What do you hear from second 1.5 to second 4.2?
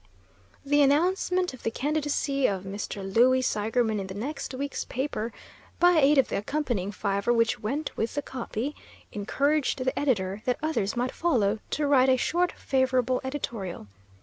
of the candidacy of Mr. Louis Seigerman in the